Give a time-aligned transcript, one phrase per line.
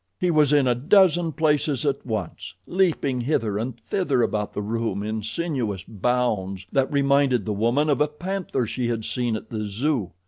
[0.19, 5.03] He was in a dozen places at once, leaping hither and thither about the room
[5.03, 9.65] in sinuous bounds that reminded the woman of a panther she had seen at the
[9.65, 10.09] zoo.